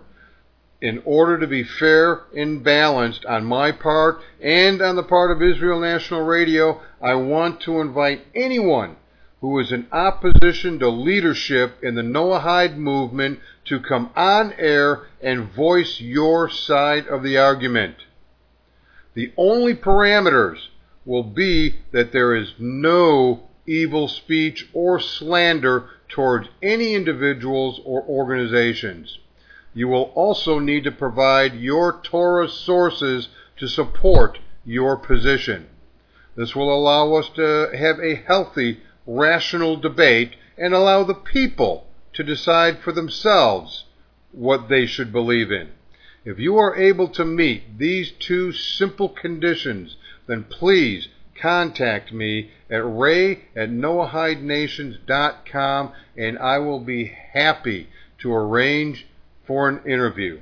in 0.80 1.02
order 1.04 1.36
to 1.36 1.46
be 1.48 1.64
fair 1.64 2.22
and 2.36 2.62
balanced 2.62 3.24
on 3.26 3.44
my 3.44 3.72
part 3.72 4.20
and 4.40 4.80
on 4.80 4.94
the 4.94 5.02
part 5.02 5.32
of 5.32 5.42
Israel 5.42 5.80
National 5.80 6.22
Radio, 6.22 6.80
I 7.02 7.14
want 7.14 7.60
to 7.62 7.80
invite 7.80 8.24
anyone 8.32 8.94
who 9.40 9.58
is 9.58 9.72
in 9.72 9.88
opposition 9.90 10.78
to 10.78 10.88
leadership 10.88 11.82
in 11.82 11.96
the 11.96 12.02
Noahide 12.02 12.76
movement 12.76 13.40
to 13.64 13.80
come 13.80 14.10
on 14.14 14.52
air 14.56 15.08
and 15.20 15.50
voice 15.52 16.00
your 16.00 16.48
side 16.48 17.08
of 17.08 17.24
the 17.24 17.36
argument. 17.36 17.96
The 19.14 19.32
only 19.36 19.74
parameters 19.74 20.68
will 21.04 21.24
be 21.24 21.80
that 21.90 22.12
there 22.12 22.36
is 22.36 22.54
no 22.56 23.48
evil 23.66 24.06
speech 24.06 24.68
or 24.72 25.00
slander 25.00 25.90
towards 26.08 26.48
any 26.62 26.94
individuals 26.94 27.80
or 27.84 28.02
organizations. 28.02 29.18
You 29.74 29.88
will 29.88 30.12
also 30.14 30.58
need 30.58 30.84
to 30.84 30.92
provide 30.92 31.54
your 31.54 32.00
Torah 32.02 32.48
sources 32.48 33.28
to 33.58 33.68
support 33.68 34.38
your 34.64 34.96
position. 34.96 35.68
This 36.36 36.54
will 36.54 36.72
allow 36.72 37.14
us 37.14 37.28
to 37.36 37.70
have 37.76 37.98
a 38.00 38.14
healthy 38.14 38.80
rational 39.06 39.76
debate 39.76 40.36
and 40.56 40.74
allow 40.74 41.04
the 41.04 41.14
people 41.14 41.86
to 42.14 42.22
decide 42.22 42.78
for 42.80 42.92
themselves 42.92 43.84
what 44.32 44.68
they 44.68 44.86
should 44.86 45.12
believe 45.12 45.50
in. 45.50 45.68
If 46.24 46.38
you 46.38 46.56
are 46.58 46.76
able 46.76 47.08
to 47.08 47.24
meet 47.24 47.78
these 47.78 48.10
two 48.10 48.52
simple 48.52 49.08
conditions, 49.08 49.96
then 50.26 50.44
please 50.44 51.08
contact 51.40 52.12
me 52.12 52.50
at 52.70 52.84
ray 52.84 53.44
at 53.56 53.70
noahidenations.com 53.70 55.92
and 56.16 56.38
I 56.38 56.58
will 56.58 56.80
be 56.80 57.12
happy 57.32 57.88
to 58.18 58.32
arrange 58.32 59.06
for 59.46 59.68
an 59.68 59.80
interview. 59.86 60.40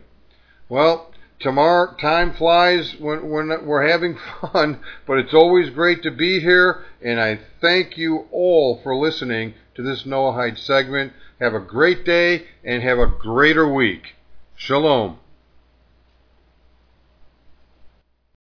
Well, 0.69 1.13
Tamara 1.39 1.95
time 2.01 2.33
flies 2.33 2.95
when, 2.99 3.29
when 3.29 3.67
we're 3.67 3.87
having 3.87 4.19
fun, 4.41 4.81
but 5.07 5.19
it's 5.19 5.35
always 5.35 5.71
great 5.71 6.03
to 6.03 6.11
be 6.11 6.41
here, 6.41 6.83
and 7.03 7.21
I 7.21 7.39
thank 7.61 7.99
you 7.99 8.27
all 8.33 8.81
for 8.83 8.97
listening 8.97 9.55
to 9.75 9.83
this 9.83 10.05
Noahide 10.05 10.59
segment. 10.59 11.13
Have 11.39 11.55
a 11.55 11.61
great 11.61 12.05
day 12.05 12.47
and 12.65 12.83
have 12.83 12.99
a 12.99 13.07
greater 13.07 13.71
week. 13.71 14.15
Shalom. 14.57 15.19